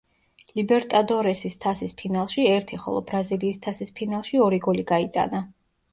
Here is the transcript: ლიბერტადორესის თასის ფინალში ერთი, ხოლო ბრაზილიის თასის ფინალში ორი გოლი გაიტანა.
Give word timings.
ლიბერტადორესის 0.59 1.57
თასის 1.65 1.93
ფინალში 2.01 2.45
ერთი, 2.53 2.79
ხოლო 2.85 3.03
ბრაზილიის 3.11 3.61
თასის 3.67 3.95
ფინალში 4.01 4.45
ორი 4.47 4.65
გოლი 4.69 4.87
გაიტანა. 4.95 5.45